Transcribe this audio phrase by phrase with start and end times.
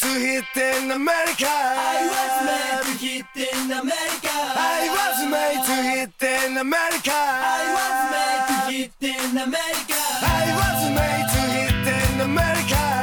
[0.00, 1.46] hit in America.
[1.48, 4.32] I was made to hit in America.
[4.32, 7.12] I was made to hit in America.
[7.12, 10.00] I was made to hit in America.
[10.22, 13.01] I was made to hit in America.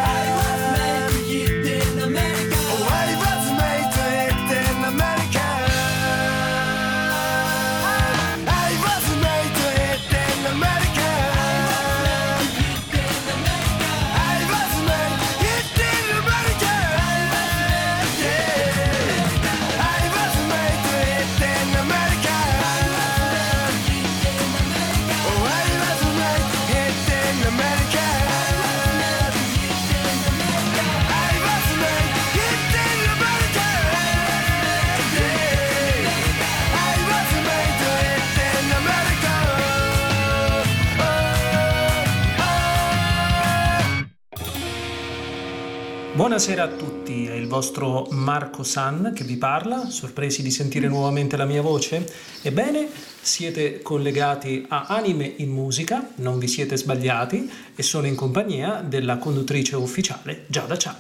[46.20, 51.38] Buonasera a tutti, è il vostro Marco San che vi parla, sorpresi di sentire nuovamente
[51.38, 52.06] la mia voce?
[52.42, 52.90] Ebbene,
[53.22, 59.18] siete collegati a Anime in Musica, non vi siete sbagliati e sono in compagnia della
[59.18, 60.98] conduttrice ufficiale Giada Chan.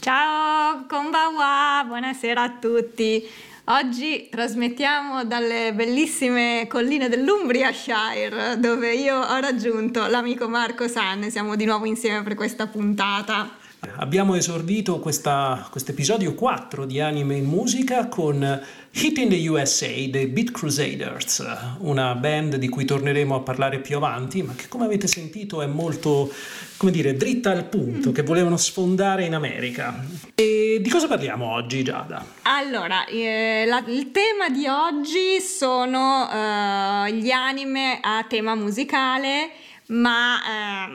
[0.00, 3.28] Ciao, konbanwa, buonasera a tutti.
[3.64, 11.30] Oggi trasmettiamo dalle bellissime colline dell'Umbria Shire, dove io ho raggiunto l'amico Marco San.
[11.30, 13.66] Siamo di nuovo insieme per questa puntata.
[13.80, 20.26] Abbiamo esordito questo episodio 4 di Anime in Musica con Hit in the USA dei
[20.26, 21.44] Beat Crusaders,
[21.78, 25.66] una band di cui torneremo a parlare più avanti, ma che come avete sentito è
[25.66, 26.32] molto,
[26.76, 30.04] come dire, dritta al punto, che volevano sfondare in America.
[30.34, 32.24] E di cosa parliamo oggi, Giada?
[32.42, 39.50] Allora, eh, la, il tema di oggi sono eh, gli anime a tema musicale,
[39.86, 40.40] ma...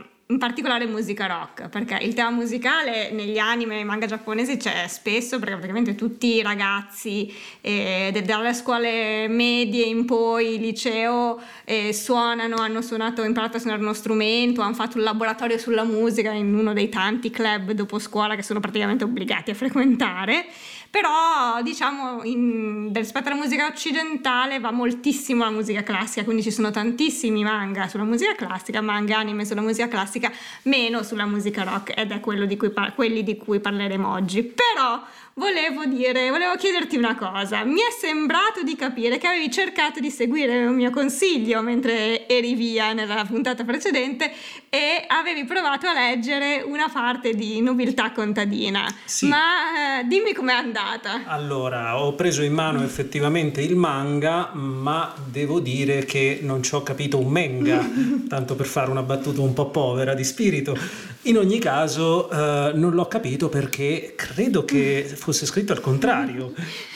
[0.02, 4.88] Eh, in particolare musica rock, perché il tema musicale negli anime e manga giapponesi c'è
[4.88, 12.56] spesso, perché praticamente tutti i ragazzi eh, dalle scuole medie in poi, liceo, eh, suonano,
[12.56, 16.72] hanno suonato, imparato a suonare uno strumento, hanno fatto un laboratorio sulla musica in uno
[16.72, 20.46] dei tanti club dopo scuola che sono praticamente obbligati a frequentare
[20.94, 26.70] però diciamo in, rispetto alla musica occidentale va moltissimo la musica classica, quindi ci sono
[26.70, 30.32] tantissimi manga sulla musica classica, manga anime sulla musica classica,
[30.66, 34.44] meno sulla musica rock ed è di par- quelli di cui parleremo oggi.
[34.44, 35.02] Però
[35.36, 37.64] volevo dire, volevo chiederti una cosa.
[37.64, 42.54] Mi è sembrato di capire che avevi cercato di seguire un mio consiglio mentre eri
[42.54, 44.32] via nella puntata precedente
[44.70, 48.86] e avevi provato a leggere una parte di Nobiltà contadina.
[49.06, 49.28] Sì.
[49.28, 51.24] Ma eh, dimmi com'è andata.
[51.26, 56.84] Allora, ho preso in mano effettivamente il manga, ma devo dire che non ci ho
[56.84, 57.84] capito un menga,
[58.30, 60.78] tanto per fare una battuta un po' povera di spirito.
[61.26, 66.54] In ogni caso, eh, non l'ho capito perché credo che fosse scritto al contrario.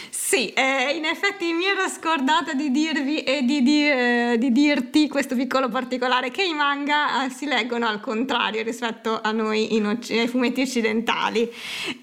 [0.10, 5.08] Sì, eh, in effetti mi ero scordata di dirvi e di, di, eh, di, dirti
[5.08, 10.12] questo piccolo particolare che i manga eh, si leggono al contrario rispetto a noi occ-
[10.12, 11.50] ai fumetti occidentali.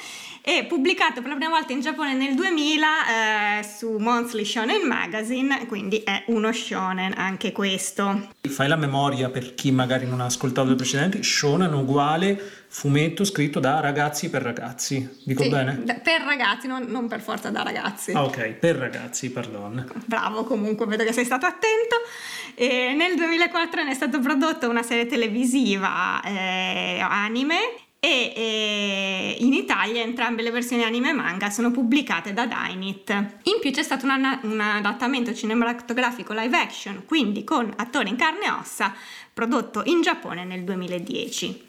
[0.48, 2.88] e pubblicato per la prima volta in Giappone nel 2000
[3.58, 8.30] eh, su Monthly Shonen Magazine, quindi è uno shonen anche questo.
[8.48, 13.60] Fai la memoria per chi magari non ha ascoltato le precedenti, shonen uguale fumetto scritto
[13.60, 15.82] da ragazzi per ragazzi, dico Sì, bene?
[15.84, 18.12] da- per ragazzi, non, non per forza da ragazzi.
[18.12, 19.84] Ah, ok, per ragazzi, pardon.
[20.06, 21.96] Bravo, comunque vedo che sei stato attento.
[22.54, 27.56] E nel 2004 ne è stata prodotta una serie televisiva eh, anime
[28.06, 33.10] e eh, in Italia entrambe le versioni anime e manga sono pubblicate da Dynit.
[33.10, 38.16] In più c'è stato un, anna- un adattamento cinematografico live action, quindi con attori in
[38.16, 38.94] carne e ossa,
[39.34, 41.64] prodotto in Giappone nel 2010.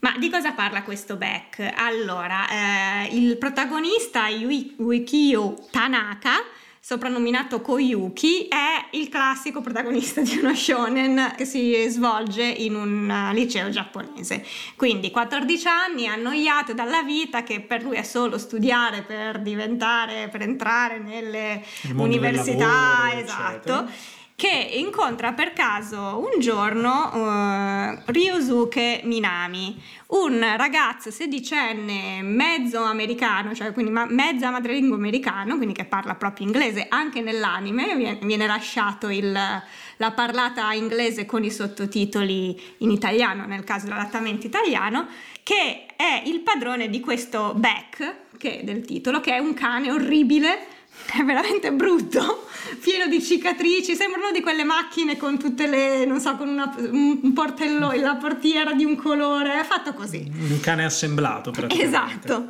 [0.00, 1.72] Ma di cosa parla questo Beck?
[1.76, 6.42] Allora, eh, il protagonista Yukio Tanaka,
[6.86, 13.34] soprannominato Koyuki, è il classico protagonista di uno shonen che si svolge in un eh,
[13.34, 14.44] liceo giapponese.
[14.76, 20.42] Quindi 14 anni, annoiato dalla vita, che per lui è solo studiare per diventare, per
[20.42, 21.64] entrare nelle
[21.96, 24.14] università, lavoro, esatto eccetera.
[24.36, 33.72] Che incontra per caso un giorno eh, Ryosuke Minami, un ragazzo sedicenne mezzo americano, cioè
[33.72, 39.08] quindi ma- mezza madrelingua americano, quindi che parla proprio inglese anche nell'anime, viene, viene lasciato
[39.08, 45.06] il- la parlata inglese con i sottotitoli in italiano, nel caso dell'adattamento italiano,
[45.42, 49.90] che è il padrone di questo Beck, che è del titolo, che è un cane
[49.90, 50.74] orribile
[51.18, 52.46] è veramente brutto,
[52.80, 57.32] pieno di cicatrici, sembrano di quelle macchine con tutte le, non so, con una- un
[57.32, 60.30] portello, la portiera di un colore, è fatto così.
[60.30, 62.26] Un cane assemblato praticamente.
[62.26, 62.48] Esatto.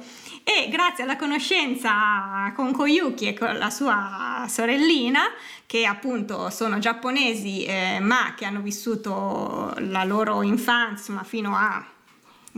[0.48, 5.22] E grazie alla conoscenza con Koyuki e con la sua sorellina,
[5.66, 11.84] che appunto sono giapponesi eh, ma che hanno vissuto la loro infanzia fino a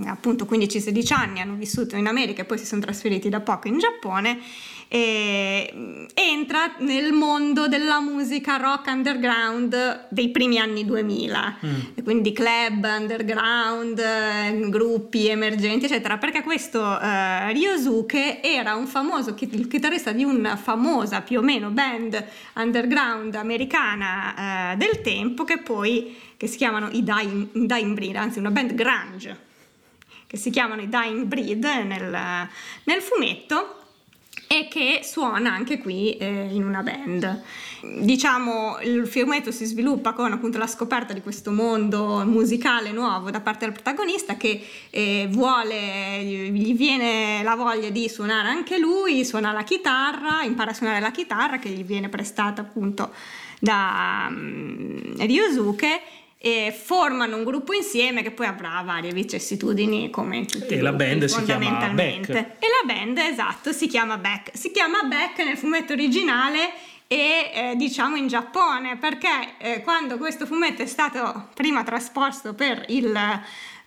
[0.07, 3.79] appunto 15-16 anni, hanno vissuto in America e poi si sono trasferiti da poco in
[3.79, 4.39] Giappone,
[4.91, 12.03] e entra nel mondo della musica rock underground dei primi anni 2000, Mm.
[12.05, 19.69] quindi club underground, eh, gruppi emergenti, eccetera, perché questo eh, Ryosuke era un famoso il
[19.69, 26.17] chitarrista di una famosa più o meno band underground americana eh, del tempo che poi
[26.37, 29.47] che si chiamano i Dying, Dying Breed, anzi una band grunge
[30.27, 32.49] che si chiamano i Dying Breed nel,
[32.85, 33.75] nel fumetto
[34.49, 37.43] e che suona anche qui eh, in una band.
[38.01, 43.41] Diciamo, il fumetto si sviluppa con appunto la scoperta di questo mondo musicale nuovo da
[43.41, 49.53] parte del protagonista che eh, vuole, gli viene la voglia di suonare anche lui, suona
[49.53, 53.13] la chitarra, impara a suonare la chitarra che gli viene prestata appunto
[53.61, 56.01] da mm, Ryosuke
[56.49, 61.05] e formano un gruppo insieme che poi avrà varie vicissitudini come tutti E la gruppi,
[61.05, 62.33] band si chiama fondamentalmente.
[62.33, 62.65] Beck.
[62.65, 64.57] E la band, esatto, si chiama Beck.
[64.57, 66.73] Si chiama Beck nel fumetto originale
[67.07, 72.85] e eh, diciamo in Giappone perché eh, quando questo fumetto è stato prima trasposto per
[72.89, 73.13] il,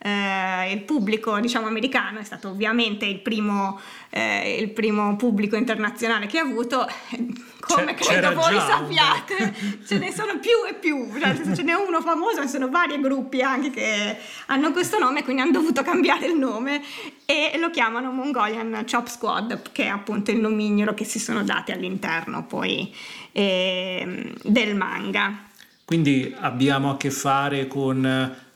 [0.03, 3.79] eh, il pubblico diciamo americano è stato ovviamente il primo,
[4.09, 6.87] eh, il primo pubblico internazionale che ha avuto.
[7.61, 9.53] Come C'è- credo voi sappiate
[9.85, 13.43] ce ne sono più e più cioè, ce n'è uno famoso ci sono vari gruppi
[13.43, 14.17] anche che
[14.47, 16.81] hanno questo nome quindi hanno dovuto cambiare il nome
[17.23, 21.71] e lo chiamano Mongolian Chop Squad che è appunto il nomignolo che si sono dati
[21.71, 22.91] all'interno poi
[23.31, 25.49] ehm, del manga.
[25.85, 28.03] Quindi abbiamo a che fare con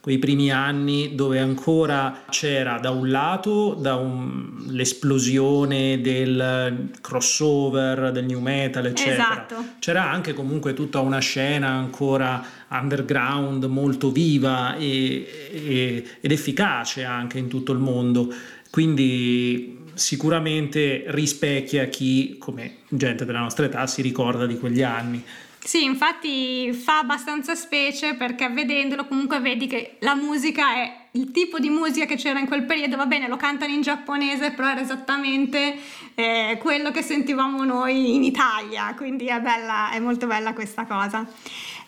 [0.05, 8.25] quei primi anni dove ancora c'era da un lato da un, l'esplosione del crossover, del
[8.25, 9.31] new metal, eccetera.
[9.31, 9.55] Esatto.
[9.79, 17.39] C'era anche comunque tutta una scena ancora underground molto viva e, e, ed efficace anche
[17.39, 18.31] in tutto il mondo.
[18.69, 25.23] Quindi sicuramente rispecchia chi, come gente della nostra età, si ricorda di quegli anni.
[25.65, 31.57] Sì, infatti fa abbastanza specie perché vedendolo comunque vedi che la musica è il tipo
[31.57, 34.81] di musica che c'era in quel periodo, va bene, lo cantano in giapponese, però era
[34.81, 35.75] esattamente
[36.13, 41.27] eh, quello che sentivamo noi in Italia, quindi è, bella, è molto bella questa cosa.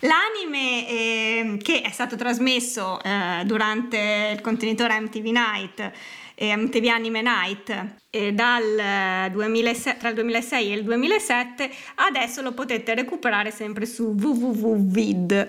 [0.00, 5.92] L'anime eh, che è stato trasmesso eh, durante il contenitore MTV Night
[6.38, 12.94] MTV Anime Night eh, dal 2006, tra il 2006 e il 2007, adesso lo potete
[12.94, 15.48] recuperare sempre su www.vid.it.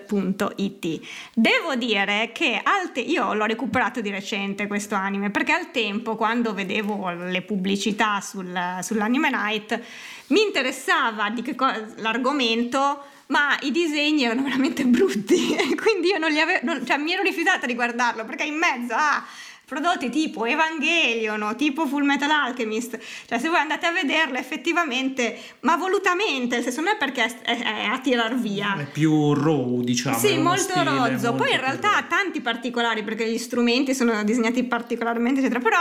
[1.33, 6.53] Devo dire che te- io l'ho recuperato di recente questo anime perché al tempo, quando
[6.53, 9.79] vedevo le pubblicità sul, sull'Anime Night,
[10.27, 16.31] mi interessava di che co- l'argomento ma i disegni erano veramente brutti quindi io non
[16.31, 19.23] li avevo, cioè mi ero rifiutata di guardarlo perché in mezzo a
[19.69, 22.97] prodotti tipo Evangelion tipo Full Metal Alchemist,
[23.27, 27.41] cioè se voi andate a vederlo effettivamente, ma volutamente, nel senso non è perché è,
[27.43, 28.75] è, è a tirar via.
[28.77, 30.17] È più raw, diciamo.
[30.17, 31.29] Sì, molto stile, rozzo.
[31.29, 35.77] molto Poi in realtà ha tanti particolari perché gli strumenti sono disegnati particolarmente, eccetera, però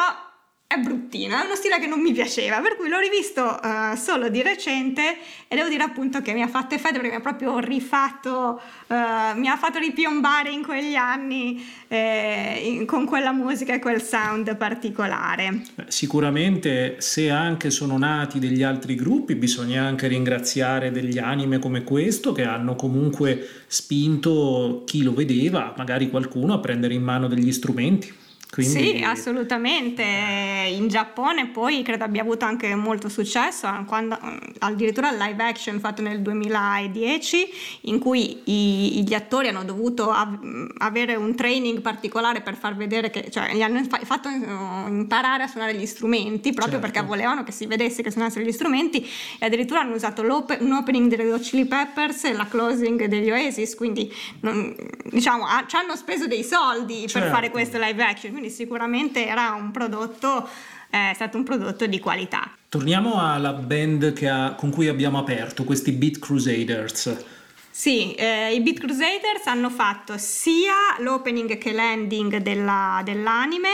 [0.71, 4.29] è bruttina, è uno stile che non mi piaceva, per cui l'ho rivisto uh, solo
[4.29, 5.17] di recente
[5.49, 8.95] e devo dire appunto che mi ha fatto effetto perché mi ha proprio rifatto, uh,
[9.39, 14.55] mi ha fatto ripiombare in quegli anni eh, in, con quella musica e quel sound
[14.59, 15.63] particolare.
[15.87, 22.33] Sicuramente se anche sono nati degli altri gruppi bisogna anche ringraziare degli anime come questo
[22.33, 28.27] che hanno comunque spinto chi lo vedeva, magari qualcuno, a prendere in mano degli strumenti.
[28.51, 28.97] Quindi...
[28.99, 30.03] Sì, assolutamente.
[30.03, 34.19] In Giappone poi credo abbia avuto anche molto successo, quando,
[34.61, 37.49] addirittura il live action fatto nel 2010,
[37.83, 43.11] in cui i, gli attori hanno dovuto av- avere un training particolare per far vedere
[43.11, 46.93] che, cioè, gli hanno fa- fatto imparare a suonare gli strumenti proprio Certo.
[46.93, 49.07] perché volevano che si vedesse che suonassero gli strumenti
[49.39, 53.31] e addirittura hanno usato un opening dei Red Hot Chili Peppers e la closing degli
[53.31, 54.75] Oasis, quindi non-
[55.05, 57.29] diciamo ci hanno speso dei soldi per Certo.
[57.31, 60.49] fare questo live action, quindi sicuramente era un prodotto,
[60.89, 62.49] è stato un prodotto di qualità.
[62.69, 67.25] Torniamo alla band che ha- con cui abbiamo aperto, questi Beat Crusaders.
[67.71, 73.69] Sì, eh, i Beat Crusaders hanno fatto sia l'opening che l'ending della- dell'anime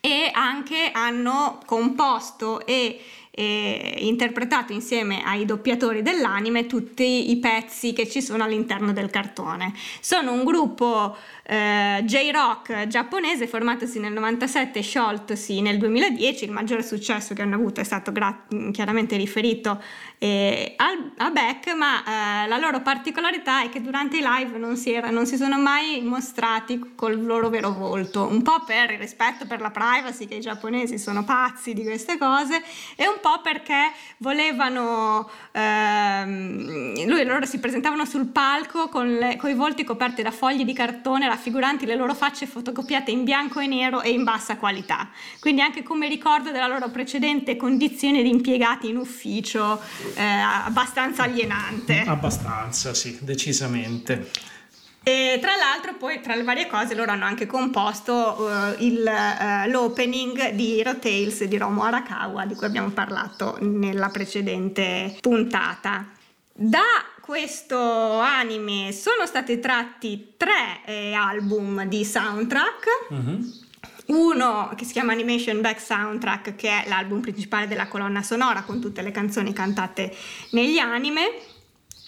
[0.00, 3.00] e anche hanno composto e,
[3.36, 9.72] e interpretato insieme ai doppiatori dell'anime tutti i pezzi che ci sono all'interno del cartone.
[10.00, 16.44] Sono un gruppo eh, J-rock giapponese formatosi nel 97 e scioltosi nel 2010.
[16.44, 19.82] Il maggiore successo che hanno avuto è stato gra- chiaramente riferito
[20.18, 24.76] eh, al- a Beck, ma eh, la loro particolarità è che durante i live non
[24.76, 28.98] si, era- non si sono mai mostrati col loro vero volto, un po' per il
[28.98, 32.62] rispetto per la privacy, che i giapponesi sono pazzi di queste cose,
[32.96, 39.48] e un po' perché volevano, ehm, lui, loro si presentavano sul palco con, le- con
[39.48, 43.66] i volti coperti da fogli di cartone raffiguranti le loro facce fotocopiate in bianco e
[43.66, 45.08] nero e in bassa qualità.
[45.40, 49.80] Quindi anche come ricordo della loro precedente condizione di impiegati in ufficio
[50.16, 52.04] eh, abbastanza alienante.
[52.06, 54.52] Abbastanza, sì, decisamente.
[55.06, 59.68] E tra l'altro poi tra le varie cose loro hanno anche composto eh, il, eh,
[59.68, 66.06] l'opening di Hero Tales di Romo Arakawa di cui abbiamo parlato nella precedente puntata.
[66.54, 66.80] Da
[67.20, 73.62] questo anime sono stati tratti tre eh, album di soundtrack Mhm.
[74.06, 78.80] uno che si chiama Animation Back Soundtrack, che è l'album principale della colonna sonora con
[78.80, 80.14] tutte le canzoni cantate
[80.50, 81.30] negli anime,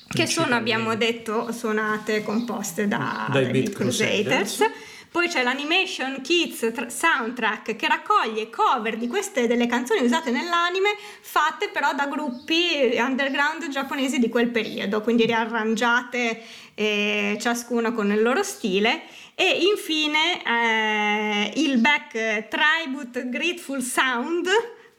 [0.09, 4.57] che sono, abbiamo detto, suonate composte da, Dai dai Beat Crusaders.
[4.57, 4.85] Crusaders.
[5.17, 10.91] Poi c'è l'Animation Kids tra- Soundtrack che raccoglie cover di queste delle canzoni usate nell'anime,
[11.23, 16.43] fatte però da gruppi underground giapponesi di quel periodo, quindi riarrangiate
[16.75, 19.05] eh, ciascuno con il loro stile.
[19.35, 24.49] E infine eh, il back Tribute Grateful Sound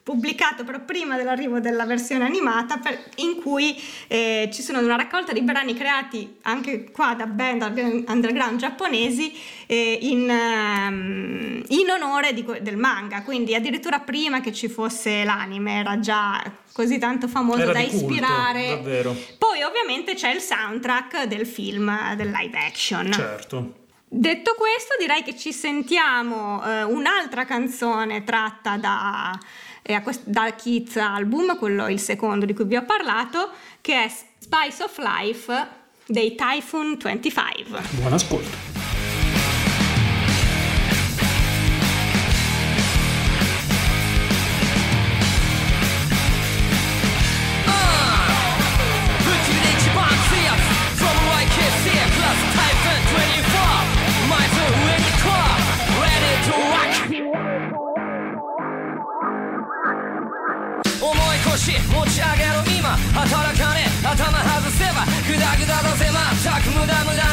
[0.08, 5.34] pubblicato però prima dell'arrivo della versione animata per, in cui eh, ci sono una raccolta
[5.34, 9.30] di brani creati anche qua da band underground giapponesi
[9.66, 15.80] eh, in, um, in, onore di, del manga, quindi addirittura prima che ci fosse l'anime
[15.80, 18.80] era già così tanto famoso era da ispirare.
[18.80, 23.12] Culto, Poi ovviamente c'è il soundtrack del film, del live action.
[23.12, 23.86] Certo.
[24.10, 29.38] Detto questo, direi che ci sentiamo eh, un'altra canzone tratta da,
[29.88, 34.08] eh, quest- dal Kids album, quello il secondo di cui vi ho parlato, che è
[34.08, 35.68] Spice of Life
[36.06, 37.80] dei Typhoon 25.
[37.92, 38.67] Buon ascolto.
[61.88, 62.96] 持ち上げろ今。
[63.14, 65.04] 働かね頭外せば。
[65.26, 66.08] グダグダだぜ。
[66.38, 67.27] 全く無駄無駄。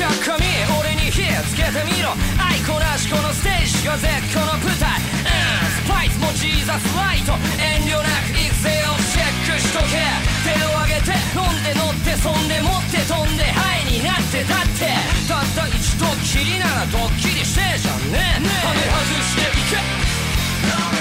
[0.00, 0.08] しゃ
[0.40, 0.48] み
[0.80, 2.16] 俺に火つけてみろ。
[2.40, 7.36] 愛こなしこのステージが絶好の舞台、うん、スパイスもジーザスライト。
[7.60, 10.00] 遠慮なく育成をチェックしとけ。
[10.40, 14.88] 手を挙げて飲んで乗ってそんで持って飛んでハイになってだって。
[15.28, 18.40] たった一度きりならドッキリしてじゃね。
[18.40, 20.99] え、ね、はめ外していけ。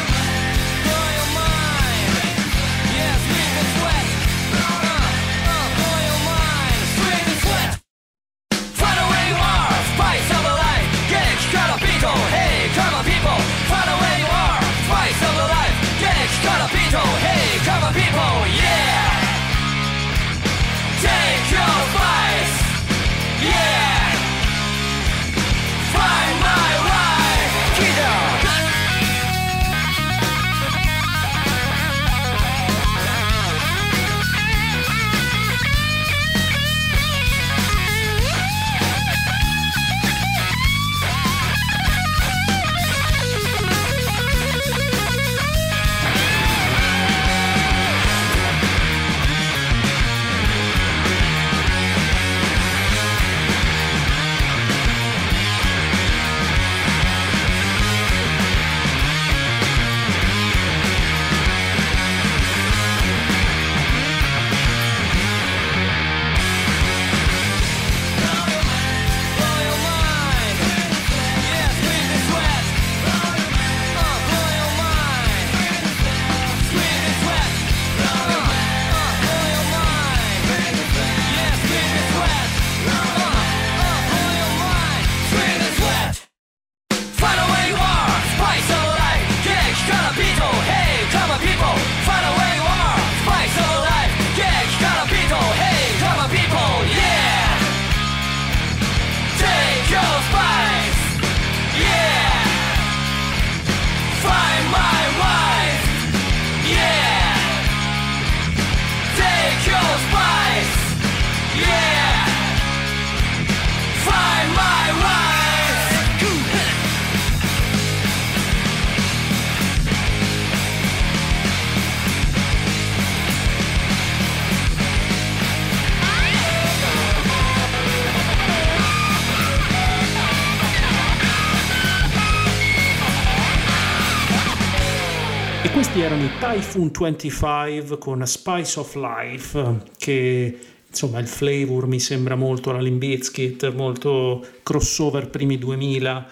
[136.19, 142.81] anni Typhoon 25 con Spice of Life che insomma il flavor mi sembra molto la
[142.81, 146.27] Limbizkit, molto crossover primi 2000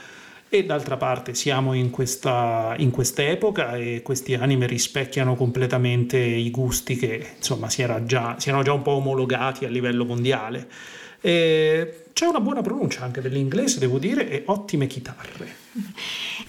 [0.50, 6.98] e d'altra parte siamo in questa in quest'epoca e questi anime rispecchiano completamente i gusti
[6.98, 10.68] che insomma si, era già, si erano già un po' omologati a livello mondiale.
[11.22, 15.66] E c'è una buona pronuncia anche dell'inglese, devo dire, e ottime chitarre.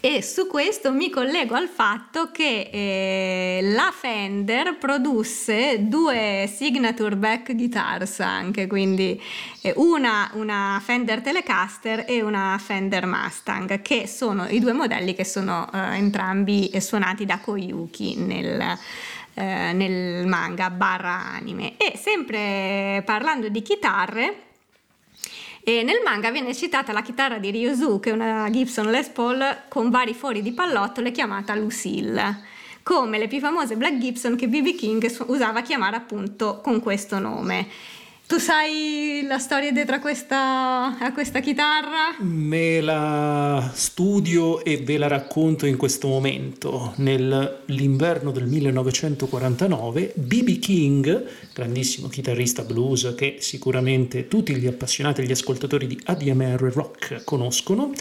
[0.00, 7.54] E su questo mi collego al fatto che eh, la Fender produsse due signature back
[7.54, 9.20] guitars anche, quindi
[9.60, 15.26] eh, una, una, Fender Telecaster e una Fender Mustang, che sono i due modelli che
[15.26, 18.78] sono eh, entrambi suonati da Koyuki nel
[19.34, 24.47] eh, nel manga barra anime e sempre parlando di chitarre
[25.68, 30.14] e nel manga viene citata la chitarra di Ryosuke, una Gibson Les Paul con vari
[30.14, 32.40] fori di pallottole chiamata Lucille,
[32.82, 34.74] come le più famose Black Gibson che B.B.
[34.74, 37.68] King usava chiamare appunto con questo nome.
[38.28, 42.14] Tu sai la storia dietro a questa, a questa chitarra?
[42.18, 46.92] Me la studio e ve la racconto in questo momento.
[46.96, 50.58] Nell'inverno del 1949, B.B.
[50.58, 57.24] King, grandissimo chitarrista blues che sicuramente tutti gli appassionati e gli ascoltatori di ADMR Rock
[57.24, 57.92] conoscono,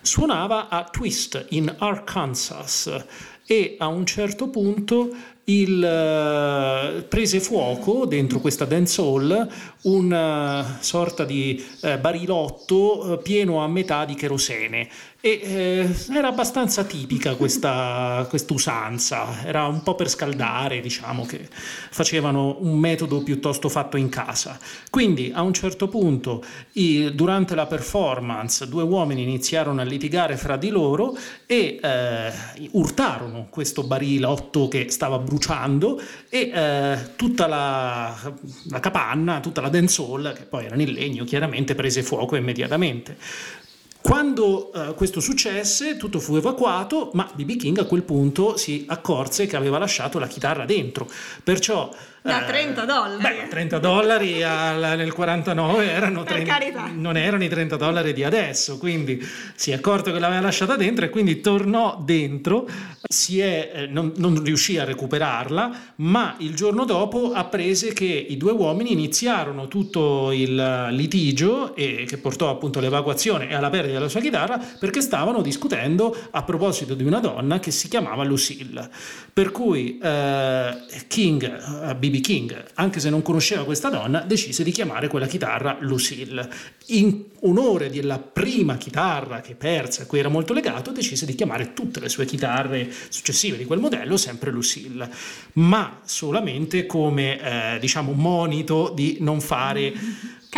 [0.00, 3.04] suonava a Twist in Arkansas
[3.44, 5.14] e a un certo punto
[5.48, 9.48] il, uh, prese fuoco dentro questa dance hall
[9.82, 14.88] una sorta di uh, barilotto eh, pieno a metà di kerosene
[15.26, 22.58] e eh, era abbastanza tipica questa usanza, era un po' per scaldare, diciamo che facevano
[22.60, 24.56] un metodo piuttosto fatto in casa.
[24.88, 30.56] Quindi a un certo punto, i, durante la performance, due uomini iniziarono a litigare fra
[30.56, 32.32] di loro e eh,
[32.70, 38.32] urtarono questo barilotto che stava bruciando e eh, tutta la,
[38.68, 43.64] la capanna, tutta la dance hall, che poi erano in legno, chiaramente prese fuoco immediatamente.
[44.06, 49.46] Quando uh, questo successe, tutto fu evacuato, ma BB King a quel punto si accorse
[49.46, 51.10] che aveva lasciato la chitarra dentro.
[51.42, 51.92] Perciò
[52.26, 53.22] da 30 eh, dollari.
[53.22, 58.76] Beh, 30 dollari al, nel 49 erano 30, non erano i 30 dollari di adesso,
[58.78, 64.12] quindi si è accorto che l'aveva lasciata dentro e quindi tornò dentro, è, eh, non,
[64.16, 70.32] non, riuscì a recuperarla, ma il giorno dopo apprese che i due uomini iniziarono tutto
[70.32, 75.40] il litigio e che portò appunto all'evacuazione e alla perdita della sua chitarra perché stavano
[75.42, 78.90] discutendo a proposito di una donna che si chiamava Lucille.
[79.32, 82.20] Per cui eh, King, BB B.
[82.20, 86.48] King, anche se non conosceva questa donna, decise di chiamare quella chitarra Lucille.
[86.86, 91.72] In onore della prima chitarra che perse, a cui era molto legato, decise di chiamare
[91.74, 95.08] tutte le sue chitarre successive di quel modello sempre Lucille,
[95.54, 99.92] ma solamente come eh, diciamo monito di non fare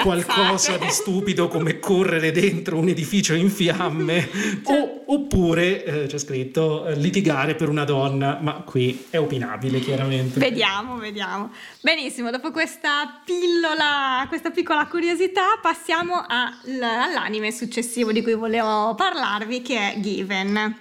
[0.03, 4.29] qualcosa di stupido come correre dentro un edificio in fiamme
[4.65, 10.39] o, oppure eh, c'è scritto eh, litigare per una donna, ma qui è opinabile chiaramente.
[10.39, 11.51] Vediamo, vediamo.
[11.81, 19.93] Benissimo, dopo questa pillola, questa piccola curiosità, passiamo all'anime successivo di cui volevo parlarvi che
[19.93, 20.77] è Given.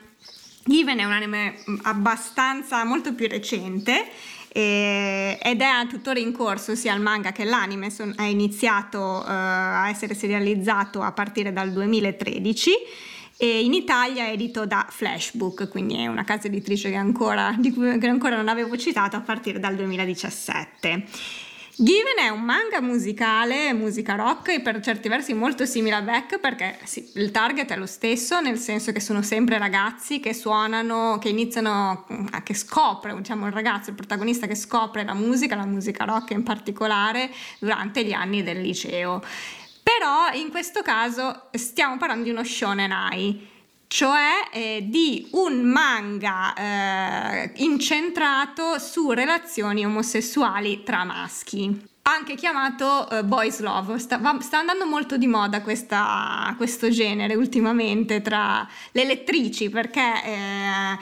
[0.64, 4.06] Given è un anime abbastanza molto più recente
[4.50, 9.24] e, ed è tuttora in corso sia il manga che l'anime, son, è iniziato uh,
[9.26, 12.72] a essere serializzato a partire dal 2013
[13.40, 18.00] e in Italia è edito da Flashbook, quindi è una casa editrice che ancora, cui
[18.00, 21.06] che ancora non avevo citato a partire dal 2017.
[21.80, 26.40] Given è un manga musicale, musica rock e per certi versi molto simile a Beck
[26.40, 31.20] perché sì, il target è lo stesso, nel senso che sono sempre ragazzi che suonano,
[31.22, 32.08] che iniziano,
[32.42, 36.42] che scopre, diciamo il ragazzo, il protagonista che scopre la musica, la musica rock in
[36.42, 39.22] particolare, durante gli anni del liceo.
[39.84, 43.56] Però in questo caso stiamo parlando di uno shonen ai
[43.88, 53.24] cioè eh, di un manga eh, incentrato su relazioni omosessuali tra maschi anche chiamato uh,
[53.26, 54.00] Boys Love.
[54.00, 60.24] Sta, va, sta, andando molto di moda questa, questo genere ultimamente tra le lettrici perché
[60.24, 60.98] eh,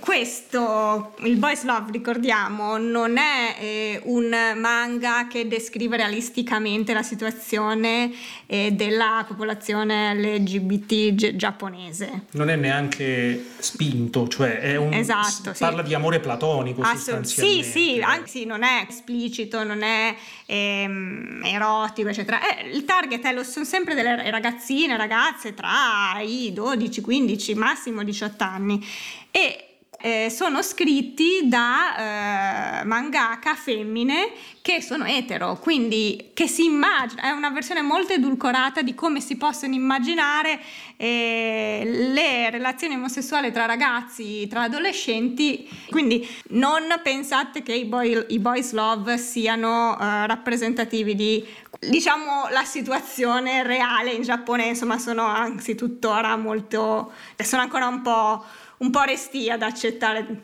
[0.00, 8.10] questo, il Boys Love, ricordiamo, non è eh, un manga che descrive realisticamente la situazione
[8.46, 12.24] eh, della popolazione LGBT gi- giapponese.
[12.32, 15.88] Non è neanche spinto, cioè è un, esatto, parla sì.
[15.88, 20.14] di amore platonico Assolut- Sì, sì, sì, non è esplicito, non è
[20.46, 22.40] ehm, erotico, eccetera.
[22.40, 28.02] Eh, il target è, lo, sono sempre delle ragazzine, ragazze tra i 12, 15, massimo
[28.02, 28.84] 18 anni
[29.30, 29.70] e
[30.02, 34.30] eh, sono scritti da eh, mangaka femmine
[34.62, 39.36] che sono etero, quindi che si immagina, è una versione molto edulcorata di come si
[39.36, 40.58] possono immaginare
[40.96, 48.38] eh, le relazioni omosessuali tra ragazzi, tra adolescenti, quindi non pensate che i, boy, i
[48.38, 51.46] boys love siano uh, rappresentativi di
[51.78, 54.66] diciamo la situazione reale in Giappone.
[54.66, 57.12] Insomma sono anzi tuttora molto
[57.42, 58.44] sono ancora un po',
[58.80, 60.42] un po restia ad accettare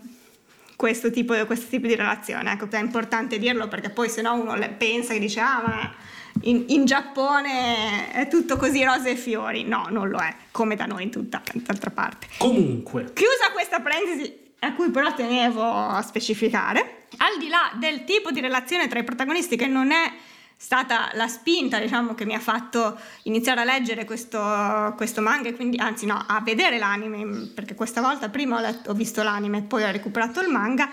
[0.77, 4.55] questo tipo, questo tipo di relazione ecco è importante dirlo perché poi se no uno
[4.77, 5.95] pensa e dice ah ma
[6.43, 9.65] in, in, Giappone è tutto così rose e fiori.
[9.65, 12.27] No non lo è come da noi in tutta d'altra parte.
[12.37, 13.11] Comunque.
[13.15, 18.41] Chiusa questa parentesi a cui però tenevo a specificare al di là del tipo di
[18.41, 20.13] relazione tra i protagonisti che non è
[20.57, 25.77] stata la spinta diciamo, che mi ha fatto iniziare a leggere questo, questo manga, quindi,
[25.79, 29.63] anzi no, a vedere l'anime, perché questa volta prima ho, letto, ho visto l'anime e
[29.63, 30.91] poi ho recuperato il manga,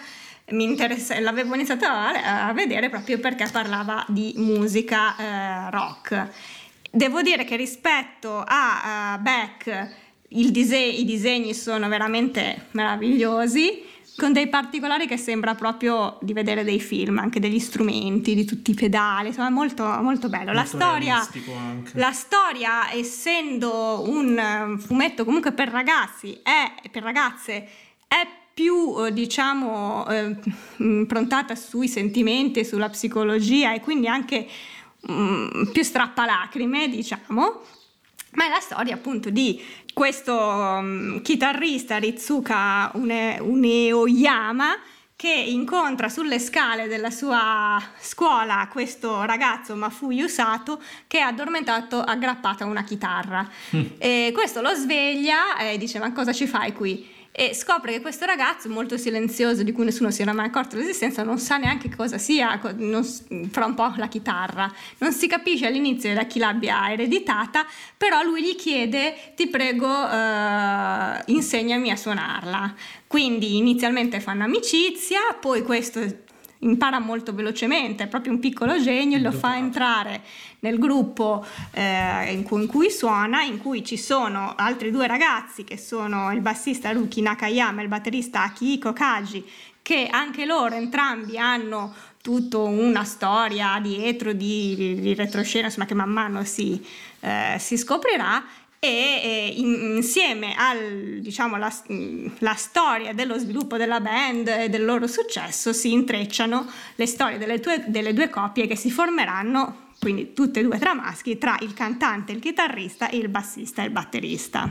[1.20, 6.28] l'avevo iniziato a, a, vedere proprio perché parlava di musica eh, rock.
[6.92, 14.48] Devo dire che rispetto a, a Beck dise- i disegni sono veramente meravigliosi con dei
[14.48, 19.30] particolari che sembra proprio di vedere dei film, anche degli strumenti, di tutti i pedali,
[19.30, 20.54] insomma molto, molto bello.
[20.54, 21.28] Molto la, storia,
[21.94, 27.68] la storia, essendo un eh, fumetto comunque per ragazzi e per ragazze,
[28.08, 30.36] è più eh, diciamo eh,
[30.78, 34.48] improntata sui sentimenti e sulla psicologia e quindi anche
[35.10, 37.62] mm, più strappalacrime diciamo
[38.34, 39.62] ma è la storia appunto di
[39.94, 44.76] questo um, chitarrista Ritsuka Une, Uneoyama
[45.16, 52.64] che incontra sulle scale della sua scuola questo ragazzo Mafuyu Sato che è addormentato aggrappato
[52.64, 53.48] a una chitarra.
[53.76, 53.86] Mm.
[54.00, 57.08] E questo lo sveglia e dice ma cosa ci fai qui?
[57.36, 61.24] E scopre che questo ragazzo molto silenzioso di cui nessuno si era mai accorto dell'esistenza
[61.24, 63.04] non sa neanche cosa sia non,
[63.50, 64.72] fra un po' la chitarra.
[65.00, 67.66] Non si capisce all'inizio da chi l'abbia ereditata
[67.98, 72.76] però lui gli chiede ti prego eh, insegnami a suonarla
[73.08, 76.02] quindi inizialmente fanno amicizia poi questo
[76.64, 80.22] impara molto velocemente, è proprio un piccolo genio, lo fa entrare
[80.60, 85.64] nel gruppo eh, in, cui, in, cui, suona, in cui ci sono altri due ragazzi
[85.64, 89.46] che sono il bassista Ruki Nakayama e il batterista Akihiko Kaji,
[89.82, 95.94] che anche loro entrambi hanno tutta una storia dietro di, di, di retroscena, insomma che
[95.94, 96.82] man mano si,
[97.20, 98.42] eh, si scoprirà
[98.84, 101.56] e in, insieme al, diciamo,
[102.58, 107.86] storia dello sviluppo della band e del loro successo si intrecciano le storie delle, tue,
[107.88, 112.34] delle due coppie che si formeranno, quindi tutte e due tra maschi, tra il cantante,
[112.34, 114.70] il chitarrista e il bassista e il batterista.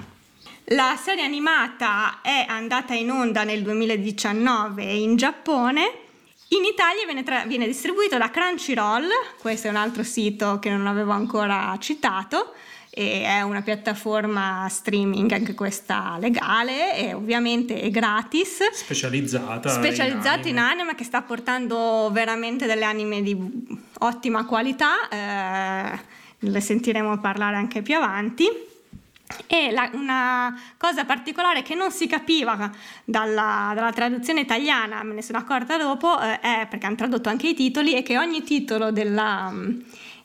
[0.67, 6.01] La serie animata è andata in onda nel 2019 in Giappone.
[6.49, 9.09] In Italia viene, tra- viene distribuito da Crunchyroll,
[9.41, 12.53] questo è un altro sito che non avevo ancora citato,
[12.95, 18.71] e è una piattaforma streaming anche questa legale e ovviamente è gratis.
[18.71, 23.35] Specializzata specializzata in anime, in anime che sta portando veramente delle anime di
[24.01, 25.99] ottima qualità eh,
[26.39, 28.47] le sentiremo parlare anche più avanti.
[29.47, 32.71] E la, una cosa particolare che non si capiva
[33.05, 37.49] dalla, dalla, traduzione italiana, me ne sono accorta dopo, eh, è perché hanno tradotto anche
[37.49, 39.51] i titoli, è che ogni titolo della,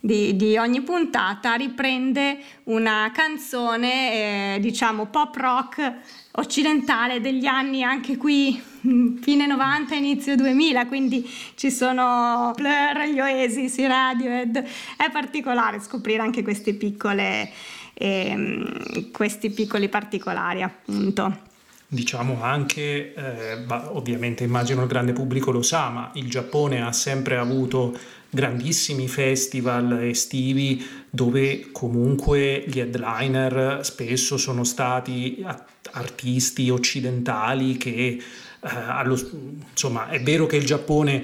[0.07, 5.93] di, di, ogni puntata riprende una canzone, eh, diciamo pop rock
[6.31, 13.19] occidentale degli anni anche qui mm, fine 90 inizio 2000 quindi ci sono Blur, gli
[13.19, 14.63] Oasis, i Radiohead.
[14.95, 17.51] È particolare scoprire anche queste piccole
[17.93, 21.45] ehm, questi piccoli particolari appunto.
[21.89, 27.37] Diciamo anche, eh, ovviamente immagino il grande pubblico lo sa, ma il Giappone ha sempre
[27.37, 27.97] avuto
[28.29, 35.43] grandissimi festival estivi dove comunque gli headliner spesso sono stati
[35.91, 38.19] artisti occidentali che eh,
[38.61, 39.17] allo,
[39.71, 41.23] insomma è vero che il Giappone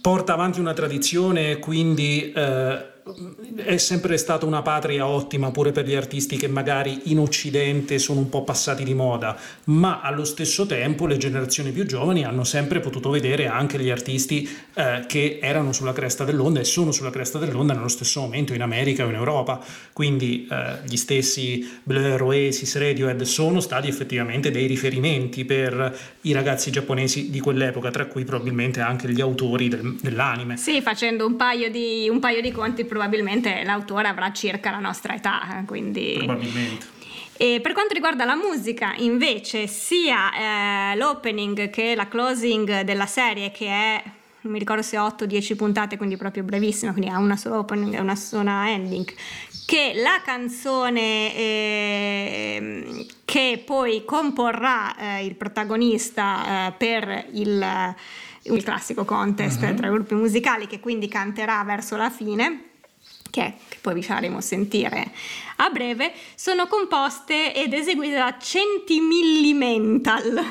[0.00, 2.91] porta avanti una tradizione quindi eh,
[3.56, 8.20] è sempre stata una patria ottima pure per gli artisti che magari in Occidente sono
[8.20, 12.78] un po' passati di moda, ma allo stesso tempo le generazioni più giovani hanno sempre
[12.78, 17.38] potuto vedere anche gli artisti eh, che erano sulla cresta dell'onda e sono sulla cresta
[17.38, 19.60] dell'onda nello stesso momento in America o in Europa.
[19.92, 26.70] Quindi eh, gli stessi Blur, Oasis, Radiohead sono stati effettivamente dei riferimenti per i ragazzi
[26.70, 30.56] giapponesi di quell'epoca, tra cui probabilmente anche gli autori del, dell'anime.
[30.56, 35.14] Sì, facendo un paio di, un paio di conti probabilmente l'autore avrà circa la nostra
[35.14, 36.14] età, eh, quindi...
[36.18, 37.00] Probabilmente.
[37.38, 43.50] E per quanto riguarda la musica, invece, sia eh, l'opening che la closing della serie,
[43.50, 44.02] che è
[44.42, 48.00] non mi ricordo se 8-10 puntate, quindi proprio brevissima, quindi ha una sola opening e
[48.00, 49.08] una sola ending,
[49.64, 57.94] che la canzone eh, che poi comporrà eh, il protagonista eh, per il,
[58.42, 59.74] il, classico contest uh-huh.
[59.76, 62.70] tra i gruppi musicali, che quindi canterà verso la fine
[63.32, 65.10] che, che poi vi faremo sentire
[65.56, 70.44] a breve, sono composte ed eseguite da Centimillimental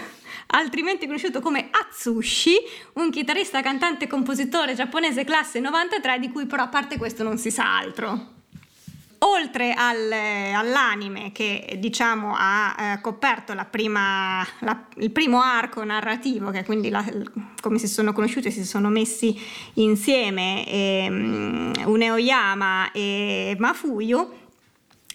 [0.54, 2.56] altrimenti conosciuto come Atsushi,
[2.96, 7.38] un chitarrista, cantante e compositore giapponese classe 93, di cui però a parte questo non
[7.38, 8.41] si sa altro.
[9.24, 16.50] Oltre al, all'anime che diciamo ha eh, coperto la prima, la, il primo arco narrativo,
[16.50, 17.06] che quindi la,
[17.62, 19.40] come si sono conosciuti e si sono messi
[19.76, 24.40] insieme ehm, Uneoyama e Mafuyu,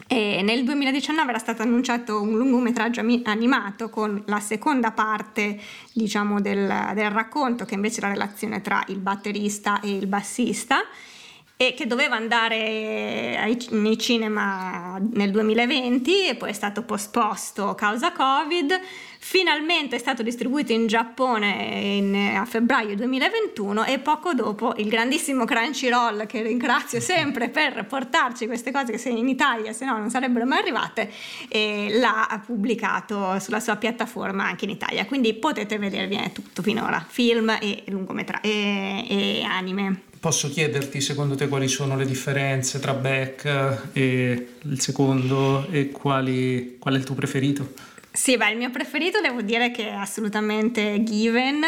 [0.07, 5.59] e nel 2019 era stato annunciato un lungometraggio animato con la seconda parte
[5.93, 10.83] diciamo, del, del racconto che invece è la relazione tra il batterista e il bassista
[11.59, 18.13] e che doveva andare ai, nei cinema nel 2020 e poi è stato posposto causa
[18.13, 18.79] Covid.
[19.19, 21.49] Finalmente è stato distribuito in Giappone
[21.97, 28.47] in, a febbraio 2021 e poco dopo il grandissimo Crunchyroll, che ringrazio sempre per portarci
[28.47, 31.11] queste cose che se in Italia se no non sarebbero mai arrivate,
[31.99, 35.07] l'ha pubblicato sulla sua piattaforma anche in Italia.
[35.07, 40.03] Quindi potete vedervi tutto finora, film e lungometraggio e, e anime.
[40.19, 46.77] Posso chiederti secondo te quali sono le differenze tra Beck e il secondo e quali,
[46.79, 47.75] qual è il tuo preferito?
[48.13, 51.63] Sì, beh, il mio preferito devo dire che è assolutamente Given,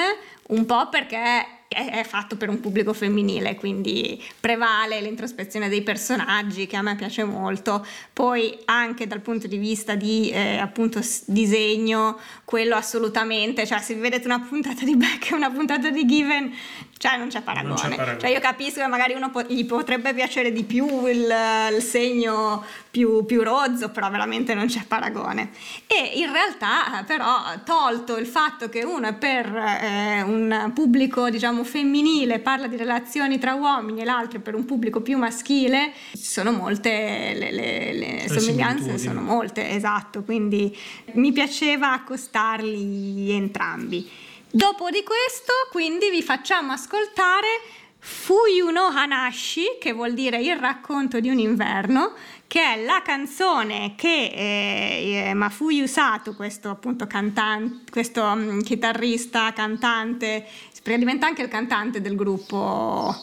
[0.49, 6.77] un po' perché è, fatto per un pubblico femminile, quindi prevale l'introspezione dei personaggi che
[6.77, 7.87] a me piace molto.
[8.13, 14.27] Poi anche dal punto di vista di eh, appunto disegno, quello assolutamente, cioè se vedete
[14.27, 16.53] una puntata di Beck e una puntata di Given,
[16.97, 17.75] cioè non c'è paragone.
[17.75, 18.19] Non c'è paragone.
[18.19, 21.33] Cioè io capisco che magari uno po- gli potrebbe piacere di più il,
[21.75, 25.51] il segno più, più, rozzo, però veramente non c'è paragone.
[25.87, 31.58] E in realtà però tolto il fatto che uno è per eh, un pubblico diciamo
[31.65, 36.53] femminile, parla di relazioni tra uomini e l'altro per un pubblico più maschile, ci sono
[36.53, 40.77] molte, le, le, le somiglianze sono molte, esatto, quindi
[41.13, 44.09] mi piaceva accostarli entrambi.
[44.51, 47.47] Dopo di questo, quindi, vi facciamo ascoltare
[48.01, 52.15] Fuyu no Hanashi, che vuol dire il racconto di un inverno,
[52.47, 60.47] che è la canzone che eh, Mafuyu Sato, questo appunto cantante, questo um, chitarrista, cantante,
[60.89, 63.15] perché diventa anche il cantante del gruppo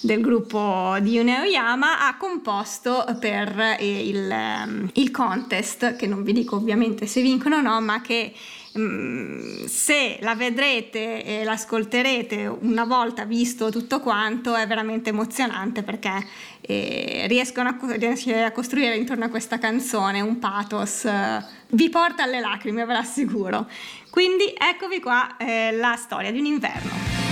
[0.00, 6.32] del gruppo di Uneoyama ha composto per eh, il, um, il contest, che non vi
[6.32, 8.32] dico ovviamente se vincono o no, ma che
[8.78, 16.26] Mm, se la vedrete e l'ascolterete una volta visto tutto quanto è veramente emozionante perché
[16.62, 22.40] eh, riescono a, a, costruire intorno a questa canzone un pathos eh, vi porta alle
[22.40, 23.68] lacrime ve l'assicuro
[24.12, 27.31] quindi eccovi qua eh, la storia di un inverno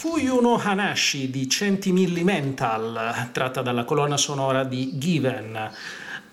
[0.00, 5.70] era Fuyu no Hanashi di Centimilli Mental, tratta dalla colonna sonora di Given.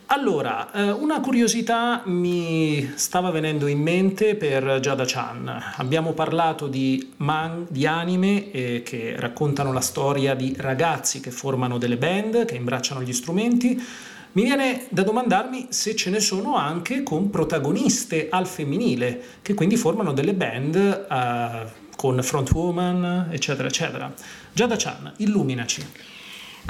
[0.05, 5.73] Allora, eh, una curiosità mi stava venendo in mente per Giada Chan.
[5.75, 11.77] Abbiamo parlato di, man- di anime eh, che raccontano la storia di ragazzi che formano
[11.77, 13.83] delle band, che imbracciano gli strumenti.
[14.31, 19.75] Mi viene da domandarmi se ce ne sono anche con protagoniste al femminile, che quindi
[19.75, 20.75] formano delle band
[21.11, 24.13] eh, con frontwoman, eccetera, eccetera.
[24.53, 25.85] Giada Chan, illuminaci.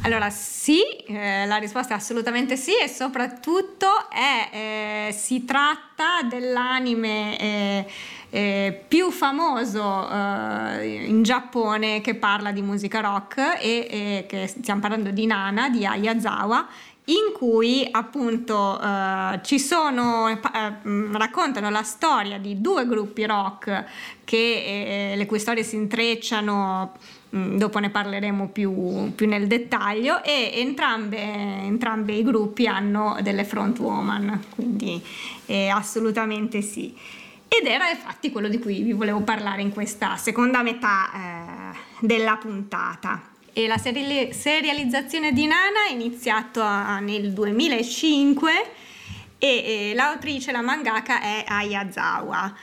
[0.04, 7.38] Allora sì, eh, la risposta è assolutamente sì e soprattutto è, eh, si tratta dell'anime
[7.40, 7.86] eh,
[8.30, 14.82] eh, più famoso eh, in Giappone che parla di musica rock e, e che stiamo
[14.82, 16.68] parlando di Nana di Ayazawa
[17.10, 20.40] in cui appunto eh, ci sono, eh,
[21.12, 23.86] raccontano la storia di due gruppi rock
[24.24, 26.94] che, eh, le cui storie si intrecciano
[27.30, 33.80] dopo ne parleremo più, più nel dettaglio e entrambe, entrambi i gruppi hanno delle front
[33.80, 35.02] woman quindi
[35.46, 36.96] eh, assolutamente sì.
[37.50, 42.36] Ed era infatti quello di cui vi volevo parlare in questa seconda metà eh, della
[42.36, 48.52] puntata e la seri- serializzazione di Nana è iniziata nel 2005
[49.40, 52.54] e, e l'autrice, la mangaka è Ayazawa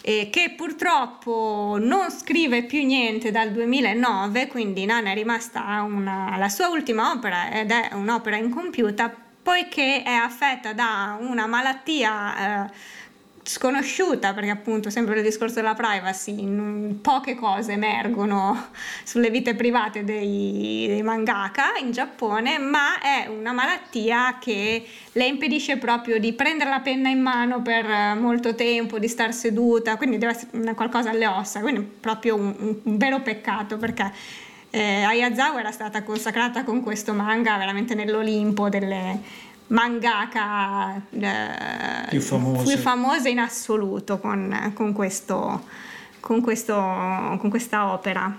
[0.00, 6.48] eh, che purtroppo non scrive più niente dal 2009, quindi Nana è rimasta una, la
[6.48, 12.70] sua ultima opera ed è un'opera incompiuta poiché è affetta da una malattia eh,
[13.44, 18.70] sconosciuta perché appunto sempre il discorso della privacy poche cose emergono
[19.04, 25.76] sulle vite private dei, dei, mangaka in Giappone ma è una malattia che le impedisce
[25.76, 30.32] proprio di prendere la penna in mano per molto tempo di star seduta quindi deve
[30.32, 34.10] essere qualcosa alle ossa quindi proprio un, un vero peccato perché
[34.70, 39.20] eh, Ayazawa era stata consacrata con questo manga veramente nell'Olimpo delle
[39.68, 45.64] mangaka eh, più, più famose in assoluto con, con, questo,
[46.20, 48.36] con, questo, con questa opera.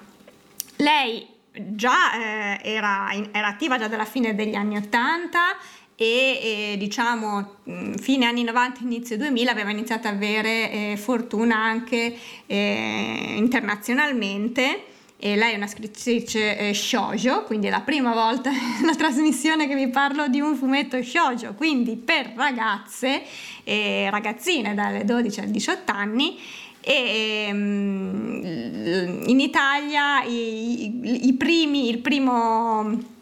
[0.77, 5.55] Lei già eh, era, era, attiva già dalla fine degli anni Ottanta
[5.95, 7.55] e, e diciamo
[7.97, 14.83] fine anni 90 inizio 2000 aveva iniziato ad avere eh, fortuna anche eh, internazionalmente
[15.17, 19.75] e lei è una scrittrice eh, shoujo, quindi è la prima volta nella trasmissione che
[19.75, 23.23] vi parlo di un fumetto shoujo, quindi per ragazze
[23.63, 26.37] e ragazzine dalle 12 ai 18 anni
[26.81, 33.13] e um, in Italia i, i primi, il primo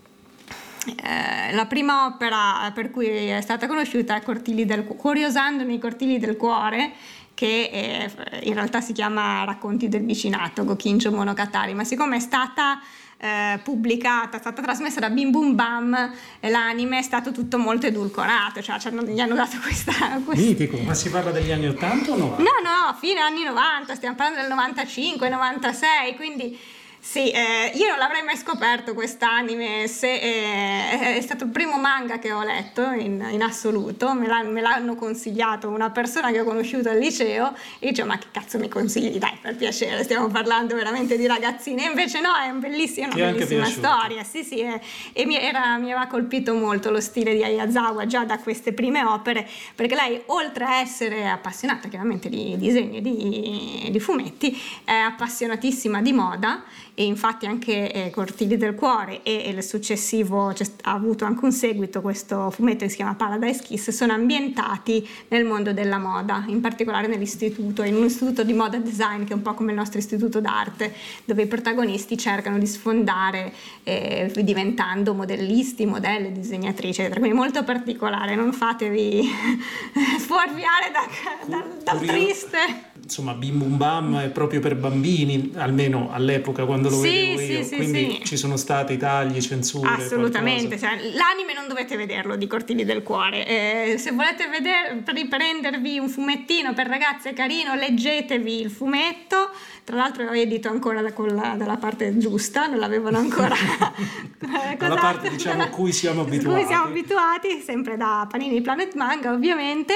[0.85, 6.19] eh, la prima opera per cui è stata conosciuta è Cortili del, Curiosando nei cortili
[6.19, 6.91] del cuore
[7.33, 8.11] che eh,
[8.43, 12.79] in realtà si chiama Racconti del vicinato, Gokinjo Monogatari, ma siccome è stata
[13.17, 18.61] eh, pubblicata, è stata trasmessa da Bim Bum Bam, l'anime è stato tutto molto edulcorato,
[18.61, 19.93] cioè gli hanno dato questa,
[20.25, 20.45] questa...
[20.45, 22.43] Mitico, ma si parla degli anni 80 o 90?
[22.43, 26.59] No, no, fine anni 90, stiamo parlando del 95, 96, quindi...
[27.05, 32.17] Sì, eh, io non l'avrei mai scoperto quest'anime, se, eh, è stato il primo manga
[32.17, 36.45] che ho letto in, in assoluto, me, l'hanno, me l'hanno consigliato una persona che ho
[36.45, 39.17] conosciuto al liceo e dicevo ma che cazzo mi consigli?
[39.17, 43.65] Dai, per piacere, stiamo parlando veramente di ragazzine, invece no, è un bellissimo, una bellissima
[43.65, 44.79] storia, sì sì, e,
[45.11, 49.03] e mi, era, mi aveva colpito molto lo stile di Ayazawa già da queste prime
[49.03, 49.45] opere,
[49.75, 56.01] perché lei oltre a essere appassionata chiaramente di disegni e di, di fumetti, è appassionatissima
[56.01, 56.63] di moda
[56.95, 61.43] e infatti anche eh, Cortili del Cuore e, e il successivo c'è- ha avuto anche
[61.43, 66.43] un seguito questo fumetto che si chiama Paradise Kiss sono ambientati nel mondo della moda
[66.47, 69.77] in particolare nell'istituto in un istituto di moda design che è un po' come il
[69.77, 70.93] nostro istituto d'arte
[71.25, 73.51] dove i protagonisti cercano di sfondare
[73.83, 77.19] eh, diventando modellisti, modelle, disegnatrici eccetera.
[77.19, 79.27] quindi molto particolare non fatevi
[80.19, 86.63] fuorviare da, da- dal triste Insomma, Bim Bum Bam è proprio per bambini, almeno all'epoca
[86.65, 87.63] quando lo Sì, vedevo sì, io.
[87.63, 89.89] sì, Quindi ci sono stati tagli, censure.
[89.89, 93.45] Assolutamente, cioè, l'anime non dovete vederlo di Cortili del Cuore.
[93.93, 99.49] Eh, se volete vedere, per riprendervi un fumettino per ragazze carino, leggetevi il fumetto.
[99.83, 103.53] Tra l'altro è edito ancora da- con la- dalla parte giusta, non l'avevano ancora.
[104.71, 106.57] eh, Dalla parte, diciamo, a cui siamo a abituati.
[106.57, 109.93] cui siamo abituati, sempre da Panini Planet Manga, ovviamente.